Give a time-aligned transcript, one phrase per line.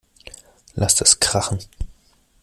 [0.73, 1.59] Lasst es krachen!